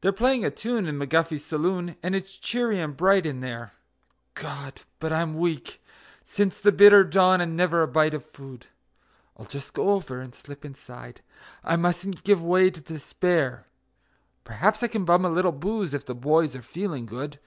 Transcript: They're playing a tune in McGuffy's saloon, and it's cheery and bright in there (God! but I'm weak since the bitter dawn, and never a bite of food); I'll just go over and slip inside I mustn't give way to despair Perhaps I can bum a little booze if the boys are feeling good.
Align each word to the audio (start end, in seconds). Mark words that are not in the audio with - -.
They're 0.00 0.10
playing 0.10 0.44
a 0.44 0.50
tune 0.50 0.88
in 0.88 0.98
McGuffy's 0.98 1.44
saloon, 1.44 1.94
and 2.02 2.16
it's 2.16 2.36
cheery 2.36 2.80
and 2.80 2.96
bright 2.96 3.24
in 3.24 3.38
there 3.38 3.74
(God! 4.34 4.80
but 4.98 5.12
I'm 5.12 5.36
weak 5.36 5.80
since 6.24 6.60
the 6.60 6.72
bitter 6.72 7.04
dawn, 7.04 7.40
and 7.40 7.56
never 7.56 7.80
a 7.82 7.86
bite 7.86 8.12
of 8.12 8.24
food); 8.24 8.66
I'll 9.36 9.46
just 9.46 9.72
go 9.72 9.92
over 9.92 10.20
and 10.20 10.34
slip 10.34 10.64
inside 10.64 11.20
I 11.62 11.76
mustn't 11.76 12.24
give 12.24 12.42
way 12.42 12.72
to 12.72 12.80
despair 12.80 13.68
Perhaps 14.42 14.82
I 14.82 14.88
can 14.88 15.04
bum 15.04 15.24
a 15.24 15.30
little 15.30 15.52
booze 15.52 15.94
if 15.94 16.04
the 16.06 16.14
boys 16.16 16.56
are 16.56 16.60
feeling 16.62 17.06
good. 17.06 17.38